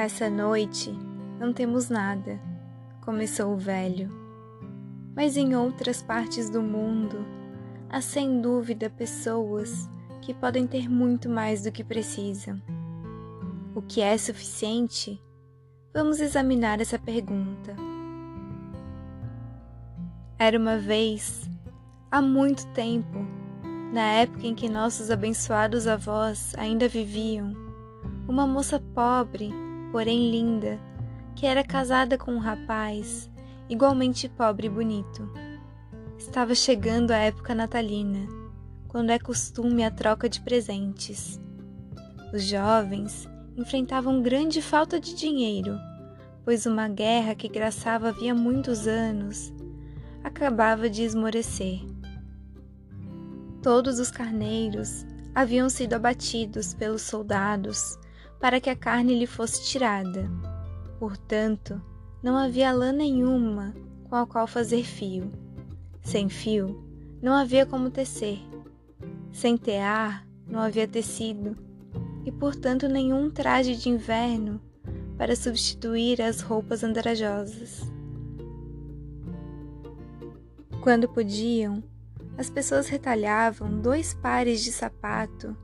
[0.00, 0.98] Nessa noite
[1.38, 2.40] não temos nada,
[3.02, 4.08] começou o velho.
[5.14, 7.22] Mas em outras partes do mundo
[7.86, 9.90] há sem dúvida pessoas
[10.22, 12.62] que podem ter muito mais do que precisam.
[13.74, 15.22] O que é suficiente?
[15.92, 17.76] Vamos examinar essa pergunta.
[20.38, 21.46] Era uma vez,
[22.10, 23.18] há muito tempo,
[23.92, 27.52] na época em que nossos abençoados avós ainda viviam,
[28.26, 29.52] uma moça pobre
[29.90, 30.78] porém linda,
[31.34, 33.30] que era casada com um rapaz
[33.68, 35.30] igualmente pobre e bonito.
[36.18, 38.26] Estava chegando a época natalina,
[38.88, 41.40] quando é costume a troca de presentes.
[42.32, 45.78] Os jovens enfrentavam grande falta de dinheiro,
[46.44, 49.52] pois uma guerra que graçava havia muitos anos
[50.22, 51.80] acabava de esmorecer.
[53.62, 57.98] Todos os carneiros haviam sido abatidos pelos soldados
[58.40, 60.30] para que a carne lhe fosse tirada.
[60.98, 61.80] Portanto,
[62.22, 63.74] não havia lã nenhuma
[64.08, 65.30] com a qual fazer fio.
[66.02, 66.82] Sem fio,
[67.22, 68.40] não havia como tecer.
[69.30, 71.56] Sem tear, não havia tecido,
[72.24, 74.60] e portanto nenhum traje de inverno
[75.16, 77.82] para substituir as roupas andrajosas.
[80.82, 81.82] Quando podiam,
[82.38, 85.54] as pessoas retalhavam dois pares de sapato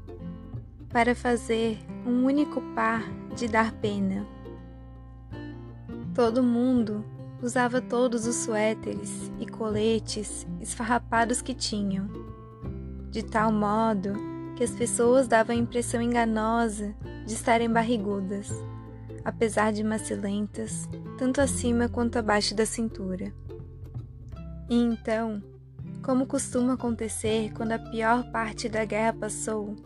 [0.97, 3.03] para fazer um único par
[3.37, 4.27] de dar pena.
[6.15, 7.05] Todo mundo
[7.43, 12.09] usava todos os suéteres e coletes esfarrapados que tinham,
[13.11, 14.15] de tal modo
[14.57, 16.95] que as pessoas davam a impressão enganosa
[17.27, 18.51] de estarem barrigudas,
[19.23, 23.35] apesar de macilentas, tanto acima quanto abaixo da cintura.
[24.71, 25.43] E então,
[26.03, 29.77] como costuma acontecer quando a pior parte da guerra passou,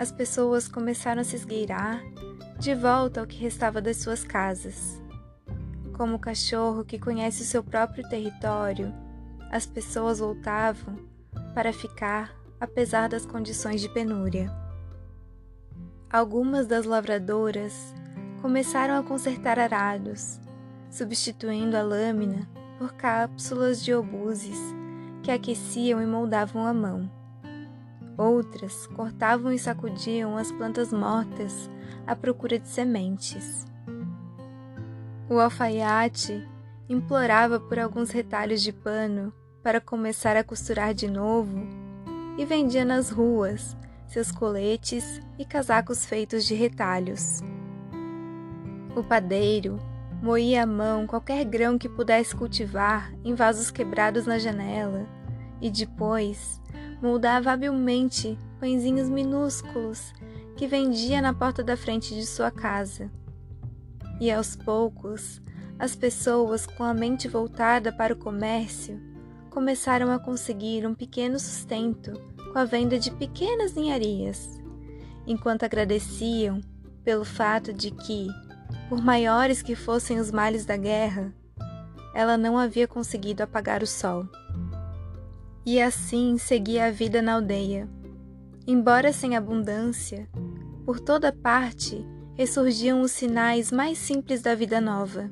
[0.00, 2.02] as pessoas começaram a se esgueirar
[2.58, 4.98] de volta ao que restava das suas casas.
[5.92, 8.94] Como o cachorro que conhece o seu próprio território,
[9.50, 10.96] as pessoas voltavam
[11.54, 14.50] para ficar apesar das condições de penúria.
[16.10, 17.94] Algumas das lavradoras
[18.40, 20.40] começaram a consertar arados,
[20.90, 24.58] substituindo a lâmina por cápsulas de obuses
[25.22, 27.19] que aqueciam e moldavam a mão.
[28.20, 31.70] Outras cortavam e sacudiam as plantas mortas
[32.06, 33.64] à procura de sementes.
[35.26, 36.46] O alfaiate
[36.86, 39.32] implorava por alguns retalhos de pano
[39.62, 41.66] para começar a costurar de novo
[42.36, 43.74] e vendia nas ruas
[44.06, 47.40] seus coletes e casacos feitos de retalhos.
[48.94, 49.78] O padeiro
[50.22, 55.06] moía à mão qualquer grão que pudesse cultivar em vasos quebrados na janela
[55.58, 56.60] e depois
[57.02, 60.12] moldava habilmente pãezinhos minúsculos
[60.56, 63.10] que vendia na porta da frente de sua casa.
[64.20, 65.40] E aos poucos,
[65.78, 69.00] as pessoas com a mente voltada para o comércio
[69.48, 72.12] começaram a conseguir um pequeno sustento
[72.52, 74.60] com a venda de pequenas ninharias,
[75.26, 76.60] enquanto agradeciam
[77.02, 78.28] pelo fato de que,
[78.88, 81.32] por maiores que fossem os males da guerra,
[82.14, 84.28] ela não havia conseguido apagar o sol.
[85.72, 87.88] E assim seguia a vida na aldeia.
[88.66, 90.28] Embora sem abundância,
[90.84, 92.04] por toda parte
[92.34, 95.30] ressurgiam os sinais mais simples da vida nova.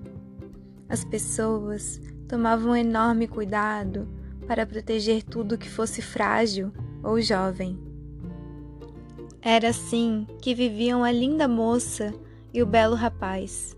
[0.88, 4.09] As pessoas tomavam enorme cuidado
[4.47, 6.72] para proteger tudo que fosse frágil
[7.03, 7.76] ou jovem.
[9.43, 12.15] Era assim que viviam a linda moça
[12.55, 13.76] e o belo rapaz.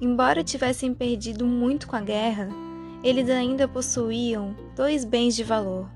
[0.00, 2.48] Embora tivessem perdido muito com a guerra,
[3.02, 5.88] eles ainda possuíam dois bens de valor.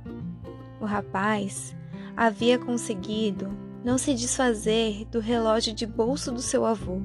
[0.80, 1.76] O rapaz
[2.16, 3.48] havia conseguido
[3.84, 7.02] não se desfazer do relógio de bolso do seu avô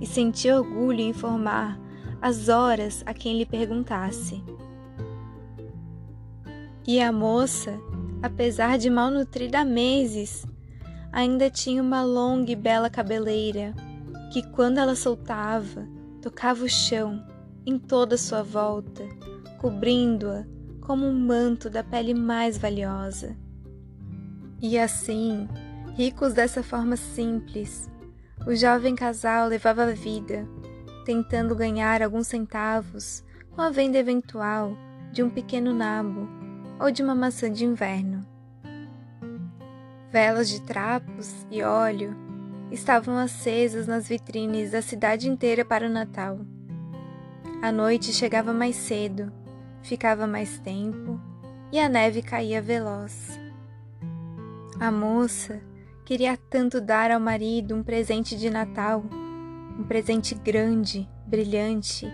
[0.00, 1.78] e sentia orgulho em informar
[2.20, 4.42] as horas a quem lhe perguntasse.
[6.86, 7.78] E a moça,
[8.22, 10.46] apesar de malnutrida há meses,
[11.12, 13.74] ainda tinha uma longa e bela cabeleira
[14.32, 15.86] que, quando ela soltava,
[16.22, 17.22] tocava o chão
[17.66, 19.04] em toda sua volta,
[19.58, 20.46] cobrindo-a
[20.80, 23.36] como um manto da pele mais valiosa.
[24.62, 25.48] E assim,
[25.96, 27.90] ricos dessa forma simples,
[28.46, 30.48] o jovem casal levava a vida,
[31.04, 34.76] tentando ganhar alguns centavos com a venda eventual
[35.12, 36.28] de um pequeno nabo
[36.78, 38.24] ou de uma maçã de inverno.
[40.12, 42.16] Velas de trapos e óleo
[42.70, 46.38] estavam acesas nas vitrines da cidade inteira para o Natal.
[47.62, 49.32] A noite chegava mais cedo,
[49.82, 51.18] ficava mais tempo
[51.72, 53.40] e a neve caía veloz.
[54.78, 55.62] A moça
[56.04, 59.04] queria tanto dar ao marido um presente de Natal,
[59.78, 62.06] Um presente grande, brilhante,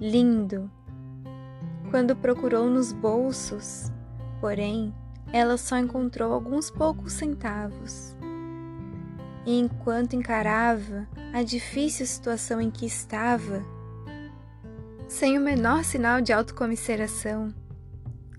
[0.00, 0.70] lindo.
[1.90, 3.92] Quando procurou nos bolsos,
[4.40, 4.92] porém,
[5.32, 8.16] ela só encontrou alguns poucos centavos.
[9.44, 13.64] E enquanto encarava a difícil situação em que estava,
[15.14, 17.54] sem o menor sinal de autocomiseração,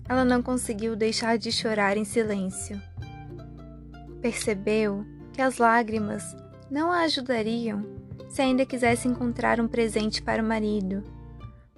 [0.06, 2.78] ela não conseguiu deixar de chorar em silêncio.
[4.20, 5.02] Percebeu
[5.32, 6.36] que as lágrimas
[6.70, 7.82] não a ajudariam
[8.28, 11.02] se ainda quisesse encontrar um presente para o marido.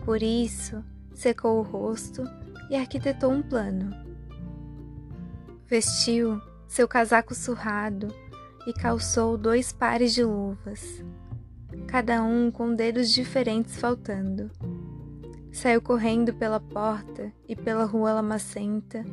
[0.04, 0.84] Por isso,
[1.14, 2.24] secou o rosto
[2.68, 3.94] e arquitetou um plano.
[5.64, 8.08] Vestiu seu casaco surrado
[8.66, 11.04] e calçou dois pares de luvas,
[11.86, 14.50] cada um com dedos diferentes faltando.
[15.50, 19.04] Saiu correndo pela porta e pela rua lamacenta,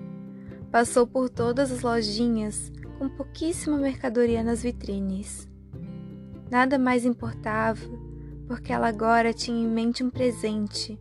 [0.71, 5.49] passou por todas as lojinhas com pouquíssima mercadoria nas vitrines.
[6.51, 7.81] Nada mais importava,
[8.47, 10.99] porque ela agora tinha em mente um presente,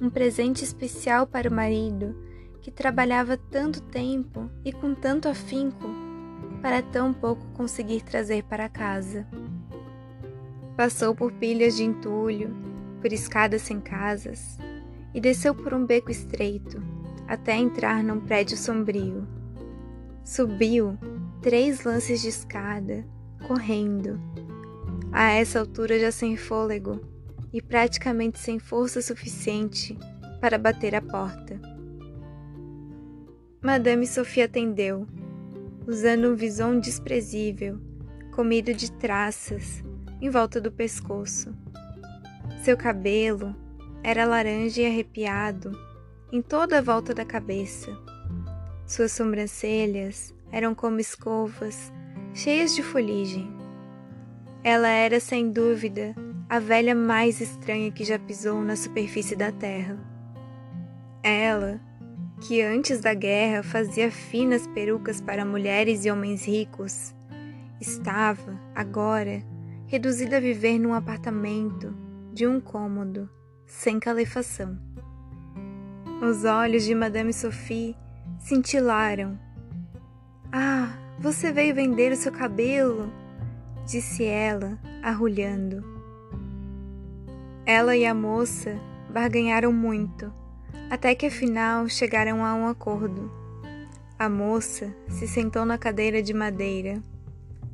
[0.00, 2.16] um presente especial para o marido,
[2.60, 5.88] que trabalhava tanto tempo e com tanto afinco
[6.60, 9.26] para tão pouco conseguir trazer para casa.
[10.76, 12.71] Passou por pilhas de entulho,
[13.02, 14.56] por escadas sem casas,
[15.12, 16.80] e desceu por um beco estreito
[17.26, 19.26] até entrar num prédio sombrio.
[20.24, 20.96] Subiu
[21.40, 23.04] três lances de escada,
[23.46, 24.20] correndo,
[25.10, 27.00] a essa altura já sem fôlego
[27.52, 29.98] e praticamente sem força suficiente
[30.40, 31.60] para bater a porta.
[33.60, 35.06] Madame Sophie atendeu,
[35.86, 37.78] usando um visão desprezível,
[38.34, 39.84] comido de traças,
[40.20, 41.54] em volta do pescoço.
[42.62, 43.56] Seu cabelo
[44.04, 45.72] era laranja e arrepiado
[46.30, 47.90] em toda a volta da cabeça.
[48.86, 51.92] Suas sobrancelhas eram como escovas,
[52.32, 53.52] cheias de fuligem.
[54.62, 56.14] Ela era, sem dúvida,
[56.48, 59.98] a velha mais estranha que já pisou na superfície da terra.
[61.20, 61.80] Ela,
[62.42, 67.12] que antes da guerra fazia finas perucas para mulheres e homens ricos,
[67.80, 69.42] estava, agora,
[69.88, 72.01] reduzida a viver num apartamento
[72.32, 73.28] de um cômodo,
[73.66, 74.78] sem calefação.
[76.22, 77.94] Os olhos de Madame Sophie
[78.38, 79.38] cintilaram.
[80.50, 83.12] Ah, você veio vender o seu cabelo?
[83.84, 85.84] disse ela, arrulhando.
[87.66, 88.80] Ela e a moça
[89.10, 90.32] barganharam muito,
[90.88, 93.30] até que afinal chegaram a um acordo.
[94.18, 97.02] A moça se sentou na cadeira de madeira.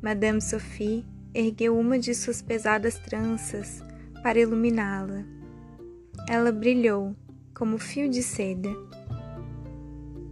[0.01, 3.83] Madame Sophie ergueu uma de suas pesadas tranças
[4.21, 5.25] para iluminá-la.
[6.27, 7.15] Ela brilhou
[7.53, 8.69] como fio de seda.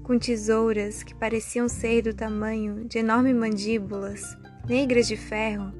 [0.04, 4.38] Com tesouras que pareciam ser do tamanho de enormes mandíbulas,
[4.68, 5.74] negras de ferro,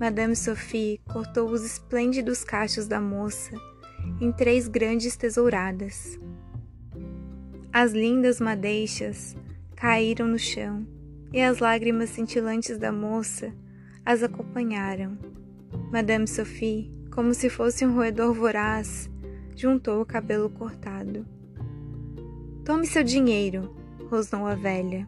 [0.00, 3.54] Madame Sophie cortou os esplêndidos cachos da moça
[4.20, 6.18] em três grandes tesouradas.
[7.72, 9.36] As lindas madeixas
[9.76, 10.86] caíram no chão
[11.32, 13.54] e as lágrimas cintilantes da moça
[14.04, 15.16] as acompanharam.
[15.92, 19.10] Madame Sophie, como se fosse um roedor voraz,
[19.54, 21.26] juntou o cabelo cortado.
[22.64, 23.74] Tome seu dinheiro,
[24.10, 25.06] rosnou a velha.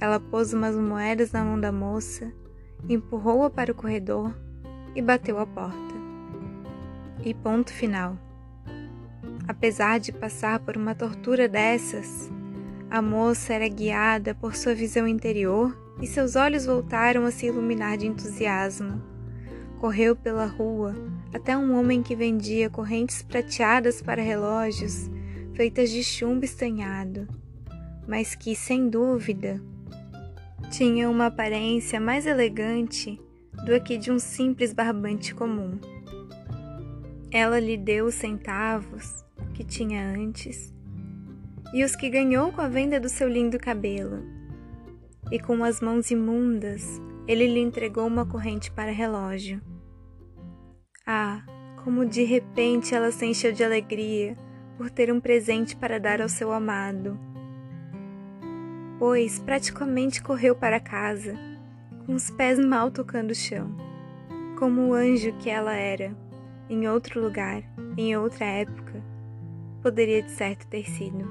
[0.00, 2.32] Ela pôs umas moedas na mão da moça,
[2.88, 4.34] empurrou-a para o corredor
[4.94, 5.94] e bateu a porta.
[7.22, 8.18] E ponto final.
[9.46, 12.30] Apesar de passar por uma tortura dessas,
[12.90, 17.98] a moça era guiada por sua visão interior e seus olhos voltaram a se iluminar
[17.98, 19.13] de entusiasmo.
[19.84, 20.94] Correu pela rua
[21.30, 25.10] até um homem que vendia correntes prateadas para relógios
[25.52, 27.28] feitas de chumbo estanhado,
[28.08, 29.60] mas que, sem dúvida,
[30.70, 33.20] tinha uma aparência mais elegante
[33.66, 35.78] do que de um simples barbante comum.
[37.30, 39.22] Ela lhe deu os centavos
[39.52, 40.72] que tinha antes
[41.74, 44.24] e os que ganhou com a venda do seu lindo cabelo.
[45.30, 46.98] E com as mãos imundas,
[47.28, 49.60] ele lhe entregou uma corrente para relógio.
[51.06, 51.42] Ah,
[51.82, 54.36] como de repente ela se encheu de alegria
[54.76, 57.18] por ter um presente para dar ao seu amado
[59.04, 61.38] depois, praticamente correu para casa,
[62.06, 63.76] com os pés mal tocando o chão,
[64.58, 66.16] como o anjo que ela era,
[66.70, 67.62] em outro lugar,
[67.98, 69.04] em outra época,
[69.82, 71.28] poderia de certo ter sido.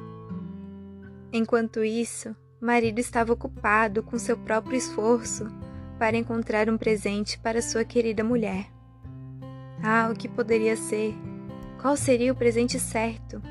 [1.31, 5.47] Enquanto isso, marido estava ocupado com seu próprio esforço
[5.97, 8.72] para encontrar um presente para sua querida mulher.
[9.85, 11.13] Ah, o que poderia ser?
[11.81, 13.41] Qual seria o presente certo?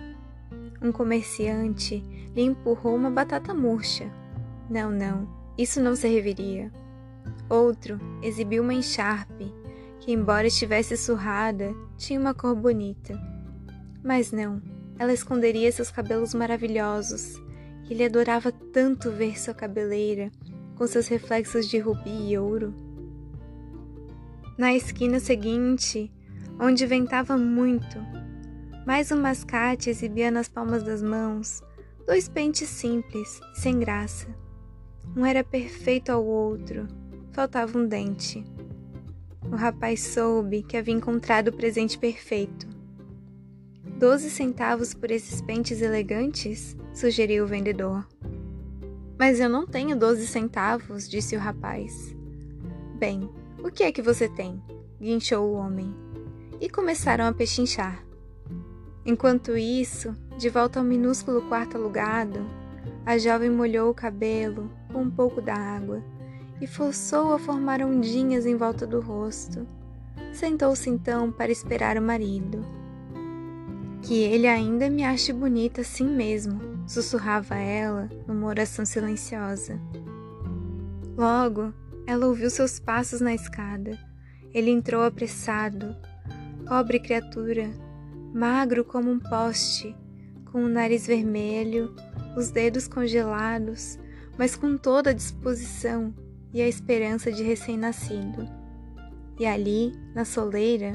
[0.81, 2.03] Um comerciante
[2.35, 4.11] lhe empurrou uma batata murcha.
[4.71, 6.73] Não, não, isso não serviria.
[7.51, 9.53] Outro exibiu uma encharpe
[10.01, 13.15] que, embora estivesse surrada, tinha uma cor bonita.
[14.03, 14.63] Mas não,
[14.99, 17.39] ela esconderia seus cabelos maravilhosos,
[17.91, 20.33] ele adorava tanto ver sua cabeleira
[20.77, 22.75] com seus reflexos de rubi e ouro.
[24.57, 26.11] Na esquina seguinte,
[26.61, 27.99] onde ventava muito,
[28.87, 31.63] mais um mascate exibia nas palmas das mãos
[32.07, 34.29] dois pentes simples, sem graça.
[35.17, 36.89] Um era perfeito ao outro,
[37.33, 38.45] faltava um dente.
[39.51, 42.67] O rapaz soube que havia encontrado o presente perfeito.
[43.99, 46.77] Doze centavos por esses pentes elegantes?
[46.93, 48.07] sugeriu o vendedor.
[49.19, 52.15] Mas eu não tenho doze centavos, disse o rapaz.
[52.99, 53.31] Bem,
[53.63, 54.63] o que é que você tem?
[55.01, 55.95] guinchou o homem.
[56.63, 58.05] E começaram a pechinchar.
[59.05, 62.39] Enquanto isso, de volta ao minúsculo quarto alugado,
[63.05, 66.01] a jovem molhou o cabelo com um pouco da água
[66.61, 69.67] e forçou a formar ondinhas em volta do rosto.
[70.33, 72.65] Sentou-se então para esperar o marido.
[74.01, 79.81] Que ele ainda me ache bonita assim mesmo, sussurrava ela numa oração silenciosa.
[81.17, 81.75] Logo,
[82.07, 83.99] ela ouviu seus passos na escada.
[84.55, 85.97] Ele entrou apressado.
[86.73, 87.71] Pobre criatura,
[88.33, 89.95] magro como um poste,
[90.51, 91.95] com o nariz vermelho,
[92.35, 93.99] os dedos congelados,
[94.39, 96.15] mas com toda a disposição
[96.51, 98.49] e a esperança de recém-nascido.
[99.39, 100.93] E ali, na soleira,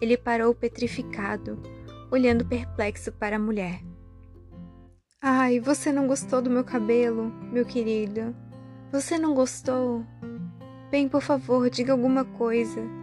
[0.00, 1.60] ele parou petrificado,
[2.10, 3.82] olhando perplexo para a mulher.
[5.20, 8.34] Ai, você não gostou do meu cabelo, meu querido?
[8.90, 10.02] Você não gostou?
[10.90, 12.99] Bem, por favor, diga alguma coisa.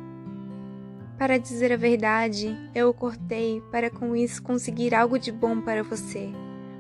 [1.18, 5.82] Para dizer a verdade, eu o cortei para com isso conseguir algo de bom para
[5.82, 6.30] você.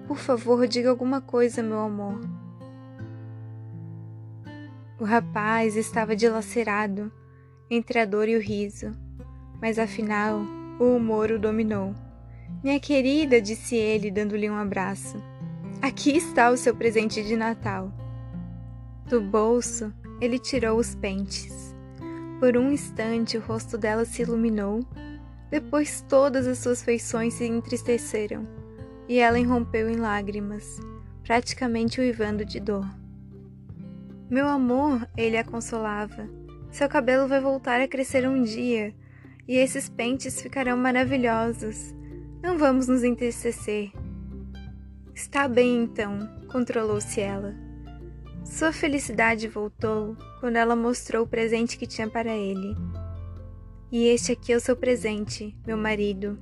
[0.07, 2.19] Por favor, diga alguma coisa, meu amor.
[4.99, 7.11] O rapaz estava dilacerado
[7.69, 8.91] entre a dor e o riso,
[9.59, 10.39] mas afinal
[10.79, 11.95] o humor o dominou.
[12.63, 15.17] Minha querida, disse ele, dando-lhe um abraço,
[15.81, 17.91] aqui está o seu presente de Natal.
[19.07, 19.91] Do bolso,
[20.21, 21.66] ele tirou os pentes.
[22.39, 24.85] Por um instante o rosto dela se iluminou,
[25.49, 28.47] depois todas as suas feições se entristeceram
[29.07, 30.79] e ela irrompeu em lágrimas,
[31.23, 32.85] praticamente uivando de dor.
[34.29, 36.29] Meu amor, ele a consolava.
[36.69, 38.93] Seu cabelo vai voltar a crescer um dia
[39.47, 41.95] e esses pentes ficarão maravilhosos.
[42.43, 43.91] Não vamos nos entristecer.
[45.15, 46.19] Está bem então,
[46.51, 47.66] controlou-se ela.
[48.49, 52.75] Sua felicidade voltou quando ela mostrou o presente que tinha para ele.
[53.91, 56.39] E este aqui é o seu presente, meu marido.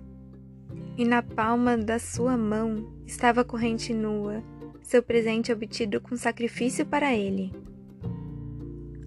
[0.97, 4.41] E na palma da sua mão estava a corrente nua,
[4.81, 7.51] seu presente obtido com sacrifício para ele.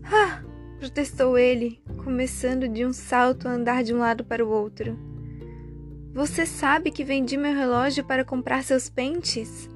[0.04, 0.42] Ah!
[0.78, 4.96] protestou ele, começando de um salto a andar de um lado para o outro.
[6.12, 9.68] Você sabe que vendi meu relógio para comprar seus pentes?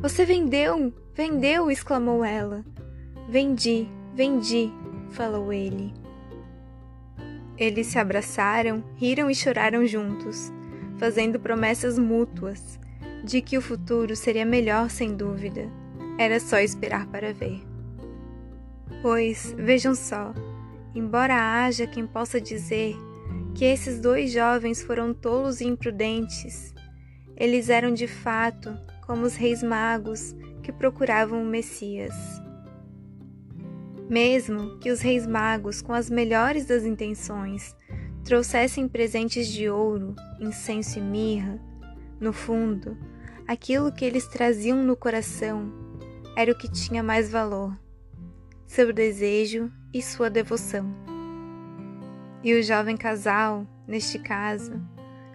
[0.00, 0.92] Você vendeu!
[1.18, 1.68] Vendeu!
[1.68, 2.64] exclamou ela.
[3.28, 4.72] Vendi, vendi,
[5.10, 5.92] falou ele.
[7.56, 10.52] Eles se abraçaram, riram e choraram juntos,
[10.96, 12.78] fazendo promessas mútuas
[13.24, 15.68] de que o futuro seria melhor sem dúvida.
[16.16, 17.64] Era só esperar para ver.
[19.02, 20.32] Pois, vejam só,
[20.94, 22.94] embora haja quem possa dizer
[23.56, 26.72] que esses dois jovens foram tolos e imprudentes,
[27.36, 28.72] eles eram de fato
[29.04, 30.32] como os reis magos
[30.68, 32.14] que procuravam o Messias.
[34.06, 37.74] Mesmo que os reis magos, com as melhores das intenções,
[38.22, 41.58] trouxessem presentes de ouro, incenso e mirra,
[42.20, 42.98] no fundo,
[43.46, 45.72] aquilo que eles traziam no coração
[46.36, 47.74] era o que tinha mais valor:
[48.66, 50.84] seu desejo e sua devoção.
[52.44, 54.78] E o jovem casal, neste caso,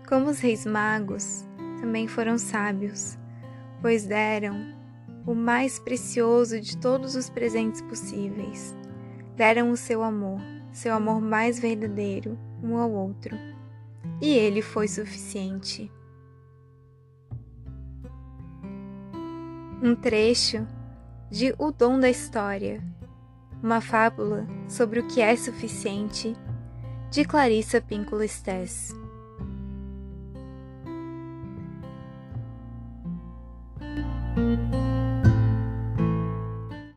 [0.07, 1.43] como os reis magos,
[1.81, 3.17] também foram sábios
[3.83, 4.73] pois deram
[5.25, 8.75] o mais precioso de todos os presentes possíveis.
[9.35, 10.39] Deram o seu amor,
[10.71, 13.37] seu amor mais verdadeiro, um ao outro.
[14.21, 15.91] E ele foi suficiente.
[19.81, 20.65] Um trecho
[21.29, 22.81] de O Dom da História,
[23.61, 26.35] uma fábula sobre o que é suficiente,
[27.09, 28.93] de Clarissa Pinkola Stess.
[34.35, 34.62] thank